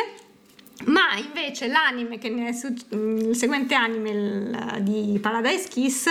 [0.85, 6.07] Ma invece l'anime che ne su- il seguente anime di Paradise Kiss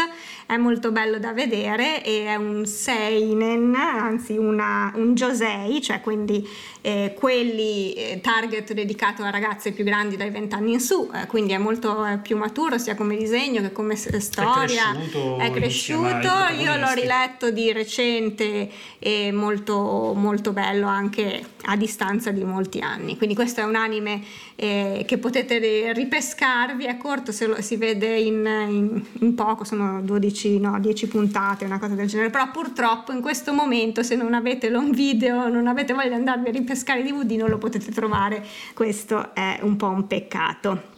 [0.47, 6.47] è molto bello da vedere e è un seinen, anzi una- un josei, cioè quindi
[6.83, 11.27] eh, quelli eh, target dedicato a ragazze più grandi dai 20 anni in su, eh,
[11.27, 14.93] quindi è molto eh, più maturo sia come disegno che come storia.
[14.95, 16.29] cresciuto È insieme ai cresciuto,
[16.63, 18.71] io l'ho riletto di recente
[19.01, 23.17] e molto, molto bello anche a distanza di molti anni.
[23.17, 24.23] Quindi questo è un anime
[24.55, 29.65] eh, che potete ri- ripescarvi, è corto, se lo, si vede in, in- in poco,
[29.65, 34.17] sono 12, no, 10 puntate, una cosa del genere, però purtroppo in questo momento se
[34.17, 37.91] non avete l'on video, non avete voglia di andarvi a ripescare DVD, non lo potete
[37.91, 40.95] trovare, questo è un po' un peccato.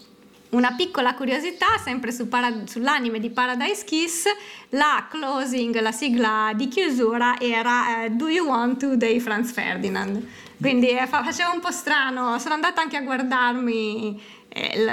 [0.50, 4.24] Una piccola curiosità, sempre su para- sull'anime di Paradise Kiss,
[4.70, 10.26] la closing, la sigla di chiusura era eh, Do You Want to dei Franz Ferdinand.
[10.58, 14.20] Quindi eh, fa- faceva un po' strano, sono andata anche a guardarmi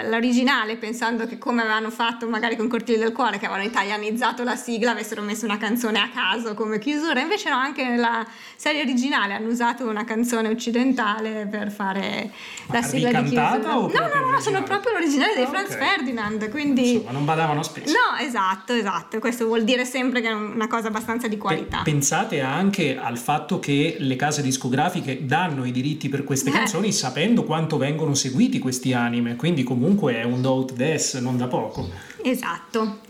[0.10, 4.56] l'originale pensando che come avevano fatto magari con Cortili del Cuore che avevano italianizzato la
[4.56, 8.26] sigla avessero messo una canzone a caso come chiusura invece no anche nella
[8.56, 12.32] serie originale hanno usato una canzone occidentale per fare
[12.68, 15.70] la Ma sigla di chiusura no proprio no no sono proprio l'originale dei Ah, Franz
[15.72, 15.78] ok.
[15.78, 17.93] Ferdinand quindi Insomma, non badavano spesso.
[17.93, 21.91] no esatto esatto questo vuol dire sempre che è una cosa abbastanza di qualità Pe-
[21.95, 26.53] Pensate anche al fatto che le case discografiche danno i diritti per queste Eh.
[26.53, 31.45] canzoni sapendo quanto vengono seguiti questi anime, quindi comunque è un do des non da
[31.45, 31.87] poco.
[32.23, 33.01] Esatto.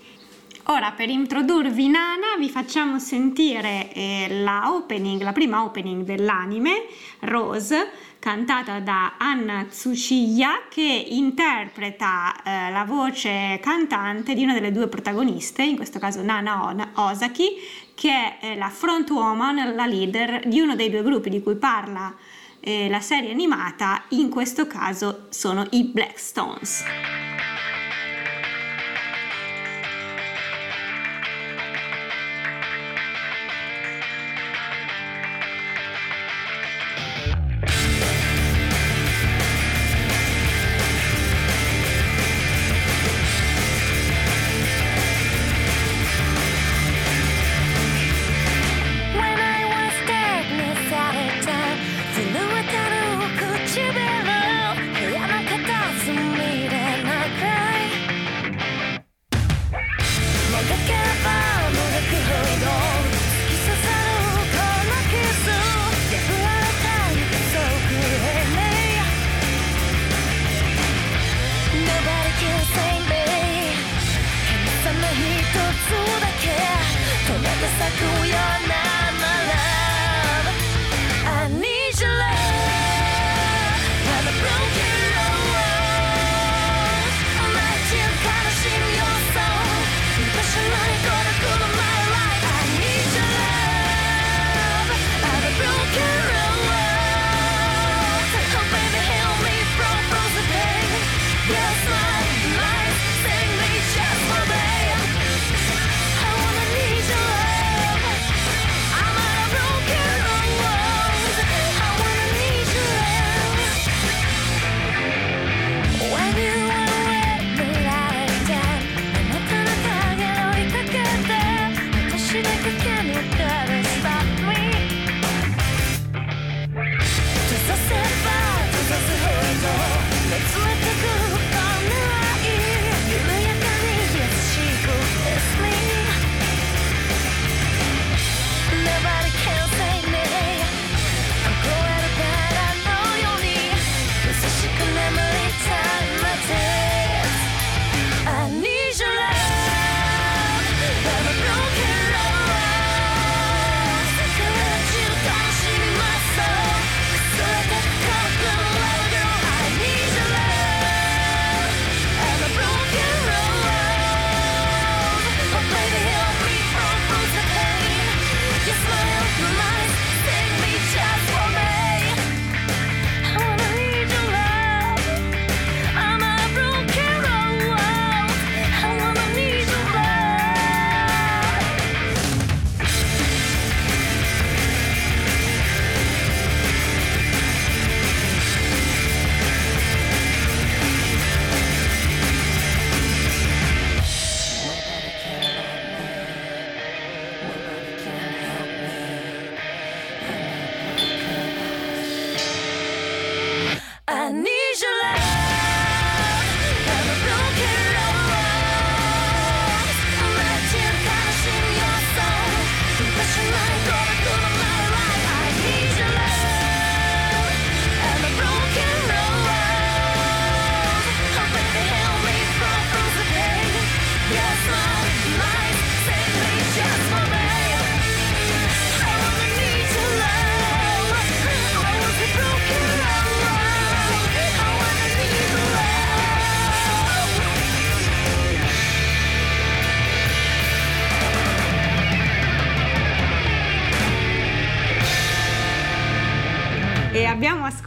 [0.65, 6.87] Ora per introdurvi Nana vi facciamo sentire eh, la opening, la prima opening dell'anime,
[7.19, 14.89] Rose, cantata da Anna Tsuchiya che interpreta eh, la voce cantante di una delle due
[14.89, 17.51] protagoniste, in questo caso Nana Osaki,
[17.95, 22.13] che è eh, la frontwoman, la leader di uno dei due gruppi di cui parla
[22.65, 26.83] eh, la serie animata, in questo caso sono i Blackstones.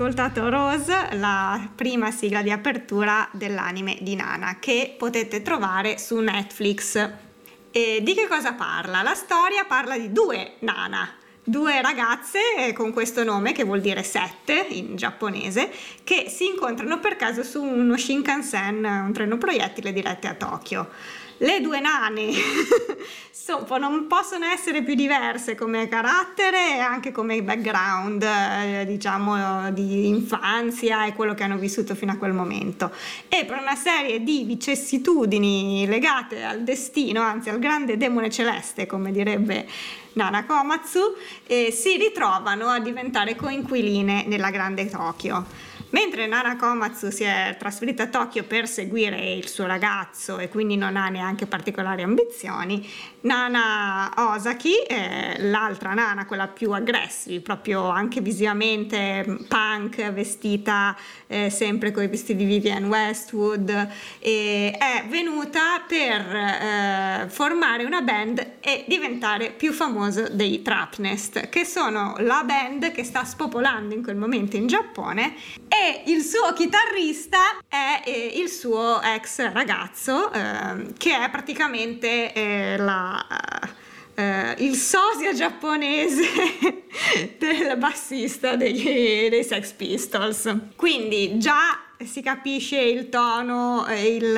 [0.09, 7.11] Ascoltato Rose, la prima sigla di apertura dell'anime di Nana, che potete trovare su Netflix.
[7.71, 9.03] E di che cosa parla?
[9.03, 11.11] La storia parla di due Nana,
[11.45, 15.71] due ragazze eh, con questo nome che vuol dire sette in giapponese
[16.05, 20.89] che si incontrano per caso su uno Shinkansen, un treno proiettile diretto a Tokyo.
[21.41, 22.33] Le due nane
[23.31, 30.09] so- non possono essere più diverse come carattere e anche come background, eh, diciamo, di
[30.09, 32.91] infanzia e quello che hanno vissuto fino a quel momento.
[33.29, 39.13] E per una serie di vicissitudini legate al destino, anzi al grande demone celeste, come
[39.13, 39.67] direbbe
[40.15, 41.15] Nana Komatsu,
[41.47, 45.68] eh, si ritrovano a diventare coinquiline nella grande Tokyo.
[45.91, 50.77] Mentre Nana Komatsu si è trasferita a Tokyo per seguire il suo ragazzo e quindi
[50.77, 52.87] non ha neanche particolari ambizioni,
[53.21, 61.91] Nana Osaki, eh, l'altra Nana, quella più aggressiva, proprio anche visivamente punk, vestita eh, sempre
[61.91, 68.85] con i vestiti di Vivienne Westwood, e è venuta per eh, formare una band e
[68.87, 74.57] diventare più famosa dei Trapnest, che sono la band che sta spopolando in quel momento
[74.57, 75.35] in Giappone
[75.69, 82.77] e il suo chitarrista è eh, il suo ex ragazzo, eh, che è praticamente eh,
[82.77, 83.27] la
[84.19, 86.27] eh, il sosia giapponese
[87.39, 90.53] del bassista dei, dei Sex Pistols.
[90.75, 94.37] Quindi già si capisce il tono, il,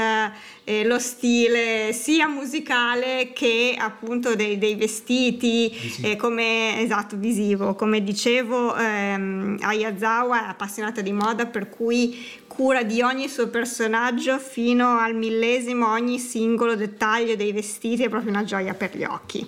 [0.64, 5.70] eh, lo stile sia musicale che appunto dei, dei vestiti,
[6.02, 7.74] eh, come esatto, visivo.
[7.74, 14.38] Come dicevo, ehm, Ayazawa è appassionata di moda, per cui cura di ogni suo personaggio
[14.38, 19.46] fino al millesimo, ogni singolo dettaglio dei vestiti è proprio una gioia per gli occhi.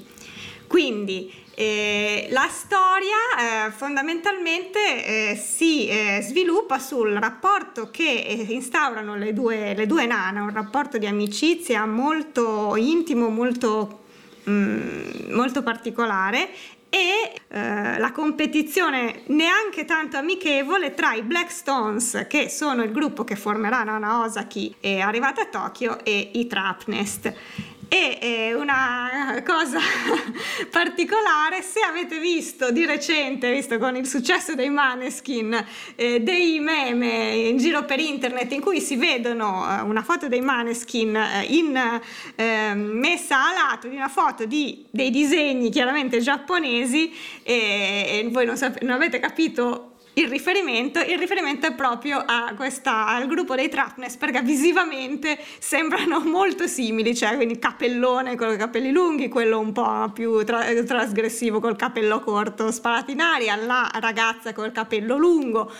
[0.66, 9.16] Quindi eh, la storia eh, fondamentalmente eh, si eh, sviluppa sul rapporto che eh, instaurano
[9.16, 14.04] le due, le due nane, un rapporto di amicizia molto intimo, molto,
[14.48, 16.48] mm, molto particolare
[16.94, 23.24] e eh, la competizione neanche tanto amichevole tra i Black Stones, che sono il gruppo
[23.24, 27.32] che formerà Nana Osaki e arrivata a Tokyo, e i Trapnest.
[27.94, 29.78] E eh, una cosa
[30.70, 35.62] particolare, se avete visto di recente, visto con il successo dei Maneskin,
[35.94, 40.40] eh, dei meme in giro per internet in cui si vedono eh, una foto dei
[40.40, 42.00] Maneskin eh, in,
[42.34, 47.12] eh, messa a lato di una foto di, dei disegni chiaramente giapponesi
[47.42, 52.24] e, e voi non, sap- non avete capito il riferimento, il riferimento è proprio
[52.56, 58.52] questa, al gruppo dei Trapness perché visivamente sembrano molto simili, cioè quindi il cappellone con
[58.52, 63.56] i capelli lunghi, quello un po' più tra, trasgressivo col capello corto sparato in aria,
[63.56, 65.72] la ragazza col capello lungo,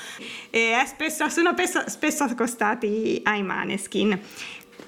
[0.86, 4.18] spesso, sono spesso, spesso accostati ai maneskin.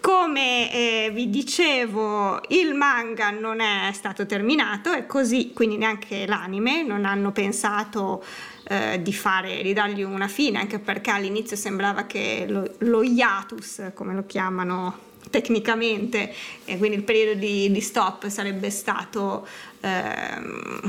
[0.01, 6.83] Come eh, vi dicevo, il manga non è stato terminato e così, quindi neanche l'anime,
[6.83, 8.23] non hanno pensato
[8.69, 13.91] eh, di, fare, di dargli una fine, anche perché all'inizio sembrava che lo, lo hiatus,
[13.95, 16.33] come lo chiamano tecnicamente,
[16.65, 19.47] e quindi il periodo di, di stop sarebbe stato
[19.81, 20.41] eh,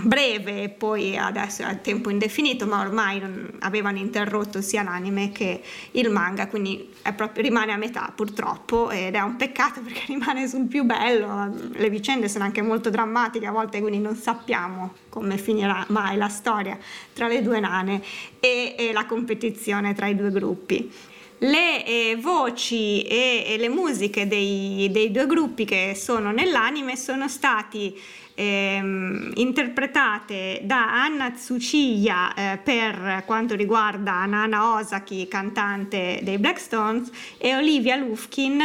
[0.03, 5.31] breve e poi adesso è a tempo indefinito, ma ormai non, avevano interrotto sia l'anime
[5.31, 5.61] che
[5.91, 10.65] il manga, quindi proprio, rimane a metà purtroppo ed è un peccato perché rimane sul
[10.65, 15.85] più bello, le vicende sono anche molto drammatiche a volte, quindi non sappiamo come finirà
[15.89, 16.77] mai la storia
[17.13, 18.01] tra le due nane
[18.39, 20.91] e, e la competizione tra i due gruppi
[21.39, 27.27] le eh, voci e, e, le musiche dei, dei, due gruppi che sono nell'anime sono
[27.27, 27.99] stati
[28.35, 37.09] ehm, interpretate da Anna Tsuchiya eh, per quanto riguarda Nana Osaki, cantante dei Black Stones,
[37.37, 38.61] e Olivia Lufkin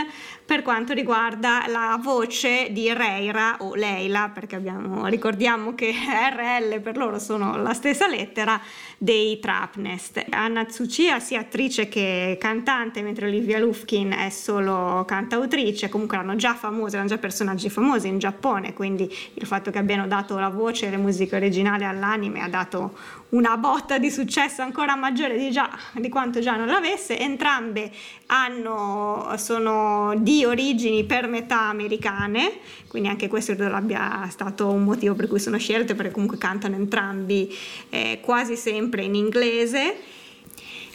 [0.51, 6.97] per quanto riguarda la voce di Reira o Leila, perché abbiamo, ricordiamo che RL per
[6.97, 8.61] loro sono la stessa lettera
[8.99, 10.25] dei Trapnest.
[10.31, 16.57] Anna Tsuchiya sia attrice che cantante, mentre Olivia Lufkin è solo cantautrice, comunque erano già
[16.57, 20.89] famose, erano già personaggi famosi in Giappone, quindi il fatto che abbiano dato la voce
[20.89, 22.97] e le musiche originali all'anime ha dato
[23.31, 27.19] una botta di successo ancora maggiore di, già, di quanto già non l'avesse.
[27.19, 27.91] Entrambe
[28.27, 32.59] hanno, sono di origini per metà americane,
[32.89, 36.75] quindi anche questo credo abbia stato un motivo per cui sono scelte, perché comunque cantano
[36.75, 37.55] entrambi
[37.91, 40.19] eh, quasi sempre in inglese.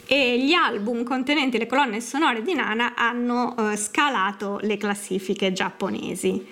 [0.08, 6.46] E gli album contenenti le colonne sonore di Nana hanno eh, scalato le classifiche giapponesi.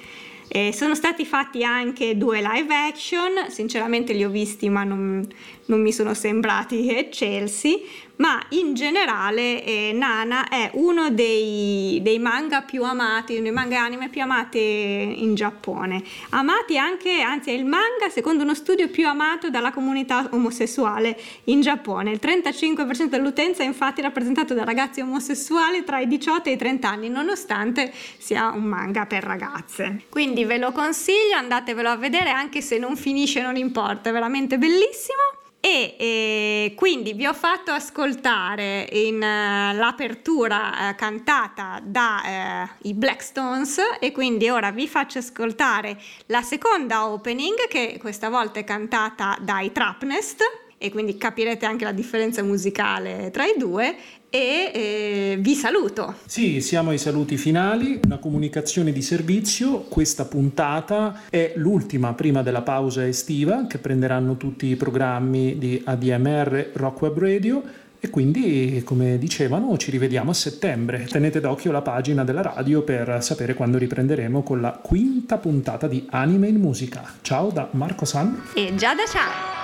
[0.48, 5.26] Eh, sono stati fatti anche due live action, sinceramente li ho visti ma non,
[5.66, 7.82] non mi sono sembrati eccelsi,
[8.16, 14.08] ma in generale eh, Nana è uno dei, dei manga più amati, dei manga anime
[14.08, 16.02] più amati in Giappone.
[16.30, 21.60] Amati anche, anzi è il manga secondo uno studio più amato dalla comunità omosessuale in
[21.60, 22.12] Giappone.
[22.12, 26.88] Il 35% dell'utenza è infatti rappresentato da ragazzi omosessuali tra i 18 e i 30
[26.88, 30.02] anni, nonostante sia un manga per ragazze.
[30.08, 34.58] Quindi ve lo consiglio, andatevelo a vedere anche se non finisce non importa, è veramente
[34.58, 35.22] bellissimo.
[35.60, 43.78] E eh, quindi vi ho fatto ascoltare in, eh, l'apertura eh, cantata dai eh, Blackstones
[43.98, 49.72] e quindi ora vi faccio ascoltare la seconda opening che questa volta è cantata dai
[49.72, 50.42] Trapnest
[50.76, 53.96] e quindi capirete anche la differenza musicale tra i due
[54.34, 56.16] e eh, vi saluto.
[56.26, 62.62] Sì, siamo ai saluti finali, una comunicazione di servizio, questa puntata è l'ultima prima della
[62.62, 67.62] pausa estiva che prenderanno tutti i programmi di ADMR Rock Web Radio
[68.00, 71.04] e quindi, come dicevano, ci rivediamo a settembre.
[71.04, 76.08] Tenete d'occhio la pagina della radio per sapere quando riprenderemo con la quinta puntata di
[76.10, 77.08] Anime in Musica.
[77.22, 79.63] Ciao da Marco San e Giada Ciao!